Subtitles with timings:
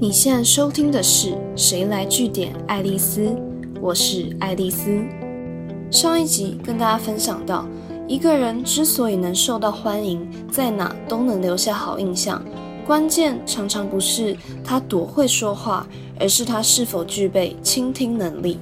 [0.00, 3.22] 你现在收听的是《谁来据点爱丽丝》，
[3.80, 5.02] 我是爱丽丝。
[5.90, 7.66] 上一集跟大家分享到，
[8.06, 12.40] 一个人之所以能受到欢迎，在哪都能留下好印象，
[12.86, 15.84] 关键常常不是他多会说话，
[16.20, 18.56] 而是他是否具备倾听能力。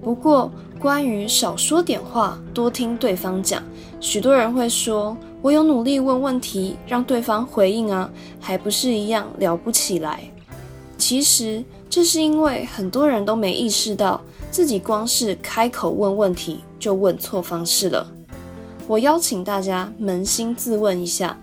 [0.00, 3.62] 不过，关于少说点话，多听对方讲，
[4.00, 5.14] 许多人会说。
[5.42, 10.30] 我有努力问问题，让对方回应啊，还不是一样聊不起来？
[10.98, 14.20] 其实这是因为很多人都没意识到，
[14.50, 18.06] 自己光是开口问问题就问错方式了。
[18.86, 21.38] 我邀请大家扪心自问一下：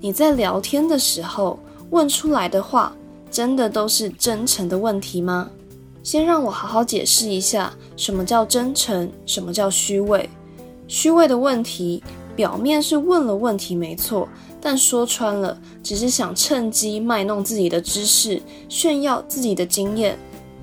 [0.00, 1.58] 你在聊天的时候
[1.90, 2.96] 问出来的话，
[3.30, 5.50] 真的都是真诚的问题吗？
[6.02, 10.26] 先让我好好解释一下，什么叫真诚，什么叫虚伪。
[10.88, 12.02] 虚伪的问题。
[12.34, 14.28] 表面是问了问题没错，
[14.60, 20.16] 但说穿了，只是想趁机卖弄自己的知识，炫耀自己的经验。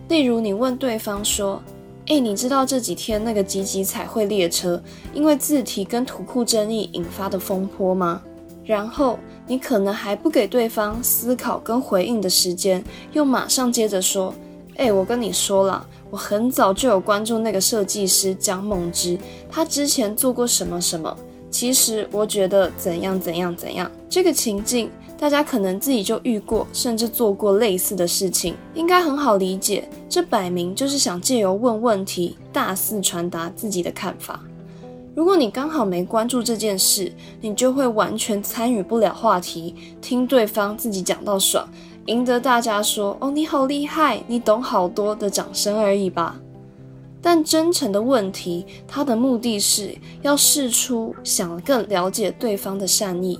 [0.07, 1.61] 例如，你问对方说
[2.07, 4.81] ：“诶，你知道这几天那个集集彩绘列车
[5.13, 8.21] 因为字体跟图库争议引发的风波吗？”
[8.65, 14.33] 然后你可能还不给对方思考跟回应的时间，又马上接着说
[14.77, 19.17] ：“诶，我跟你说了，我很早就有关注那个设计师江梦之，
[19.49, 21.15] 他之前做过什么什么。”
[21.51, 29.89] 其实我觉得怎样怎样怎样，这个情境大家可能自己就遇过，甚至做过类似的事情，应该很好理解。
[30.07, 34.39] 这摆明就是想借由问问题，大肆传达自己的看法。
[35.15, 41.67] 如果你刚好没关注这件事，你就会完全参与不了话题，听对方自己讲到爽，
[42.05, 46.39] 赢得大家说“哦，你好厉害，你懂好多”的掌声而已吧。
[47.21, 53.39] 但真诚的问题，它的目的是要试出想更了解对方的善意。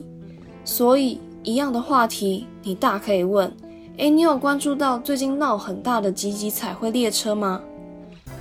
[0.66, 3.50] 所以，一样的话题，你大可以问：
[3.97, 7.61] 诶，你有关注到最近闹很大的集集彩绘列车吗？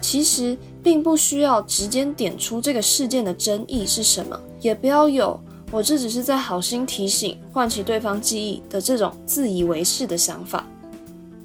[0.00, 5.38] 其实，并不需要直接点出这个事件的争议是什么，也不要有
[5.70, 10.66] 我这只是在好心提醒，唤起对方记忆的这种自以为是的想法。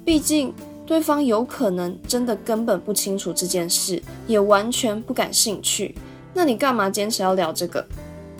[0.04, 0.52] 毕竟。
[0.86, 5.94] 对方有可能真的根本不清楚这件事，也完全不感兴趣。
[6.32, 7.84] 那你干嘛坚持要聊这个？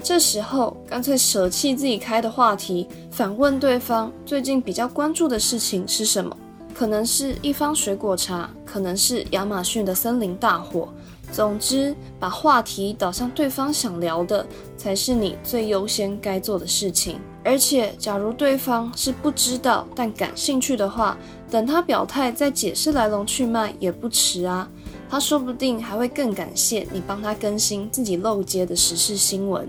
[0.02, 6.36] 这时候干脆舍弃自己开的话题，反问对方最近比较关注的事情是什么？
[6.74, 10.88] 可能是一方水果茶，可能是亚马逊的森林大火。
[11.32, 14.46] 总之，把话题导向对方想聊的，
[14.76, 17.18] 才是你最优先该做的事情。
[17.44, 21.16] 而且，假如对方是不知道但感兴趣的话，
[21.50, 24.68] 等他表态再解释来龙去脉也不迟啊。
[25.10, 29.68] 他说不定还会更感谢你帮他更新自己漏接的时事新闻。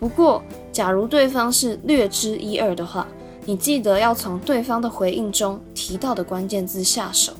[0.00, 0.42] 不过，
[0.72, 3.06] 假如对方是略知一二的话，
[3.46, 7.32] 你记得要从对方的回应中提到的关键字下手，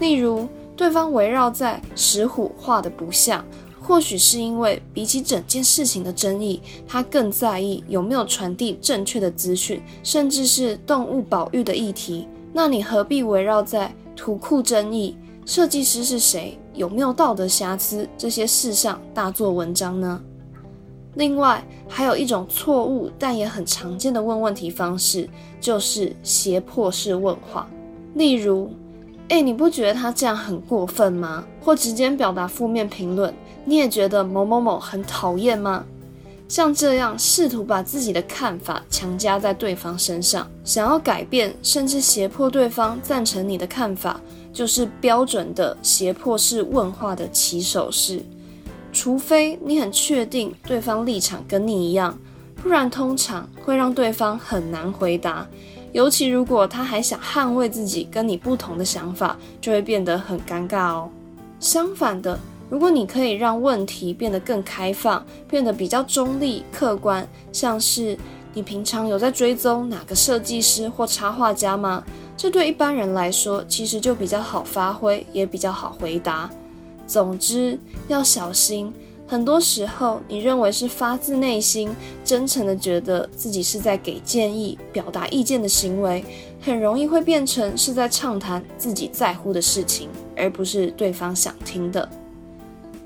[0.00, 3.44] 例如对方围绕在石虎画的不像。
[3.90, 12.28] 或许是因为比起整件事情的争议，他更在意有没有传递正确的资讯，甚至是动物保育的议题。
[12.52, 20.22] 那你何必围绕在图库争议、设计师是谁、有没有道德瑕疵这些事上大做文章呢？
[21.14, 25.28] 另外，还有一种错误但也很常见的问问题方式，
[25.60, 27.68] 就是胁迫式问话，
[28.14, 28.70] 例如。
[29.30, 31.46] 哎，你不觉得他这样很过分吗？
[31.62, 33.32] 或直接表达负面评论，
[33.64, 35.84] 你也觉得某某某很讨厌吗？
[36.48, 44.20] 像这样试图把自己的看法强加在对方身上，想要改变甚至胁迫对方赞成你的看法，
[44.52, 48.20] 就是标准的胁迫式问话的起手式。
[48.92, 52.18] 除非你很确定对方立场跟你一样，
[52.60, 55.46] 不然通常会让对方很难回答。
[55.92, 61.08] 尤其如果他还想捍卫自己跟你不同的想法，就会变得很尴尬哦。
[61.60, 62.36] 相反的，
[62.70, 68.16] 如果你可以让问题变得更开放，变得比较中立客观，像是
[68.54, 72.04] 你平常有在追踪哪个设计师或插画家吗？
[72.36, 76.48] 这对一般人来说其实就比较好发挥，也比较好回答。
[77.08, 77.76] 总之
[78.06, 78.92] 要小心。
[79.26, 81.94] 很多时候，你认为是发自内心、
[82.24, 86.24] 真诚的觉得自己是在给建议、表达意见的行为，
[86.60, 92.08] 很容易会变成是在畅谈自己在乎的事情，而不是对方想听的。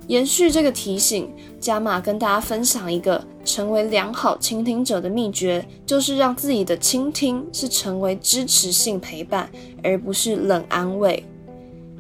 [0.08, 1.30] 延续这个提醒，
[1.60, 9.48] 加码跟大家分享一个成为良好倾听者的秘诀，就是让自己的倾听是成为支持性陪伴，
[9.82, 11.24] 而不是冷安慰。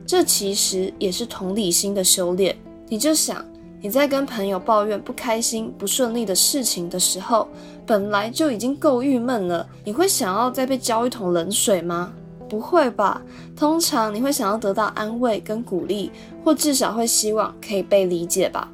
[0.06, 2.56] 这其实也是同理心的修炼。
[2.88, 3.44] 你就想。
[3.80, 7.46] 你在跟朋友抱怨不开心、不顺利的事情的时候，
[7.84, 12.10] 本来就已经够郁闷了，你会想要再被浇一桶冷水吗？
[12.54, 13.20] 不会吧？
[13.56, 16.12] 通常你会想要得到安慰跟鼓励，
[16.44, 18.70] 或至少会希望可以被理解吧。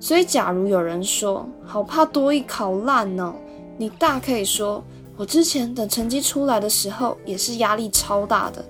[0.00, 3.34] 所以，假如有人说好怕多一考烂哦，
[3.76, 4.82] 你大可以说：
[5.16, 8.64] 我之前等成绩出来的时候也是压力超大的，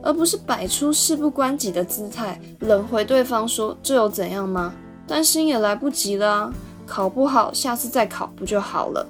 [0.00, 4.72] 而不是摆出事不关己的姿态，冷回对方说这又怎样吗？
[5.04, 6.52] 担心也来不及了啊，
[6.86, 9.04] 考不好下次再考不就好了？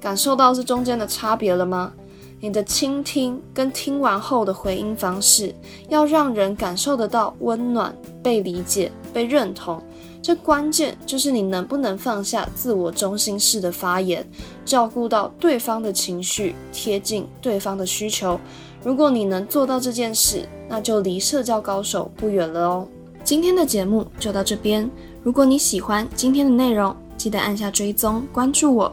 [0.00, 1.92] 感受到这中间的差别了吗？
[2.40, 5.54] 你的倾听跟听完后的回应方式，
[5.88, 9.82] 要让人感受得到温暖、被理解、被认同。
[10.22, 14.26] 这关键就是你能不能放下自我中心式的发言，
[14.64, 18.38] 照顾到对方的情绪，贴近对方的需求。
[18.82, 22.88] 如果你能做到这件事，那就离社交高手不远了哦。
[23.24, 24.88] 今天的节目就到这边。
[25.22, 28.92] 如果你喜欢今天的内容，记得按下追踪关注我。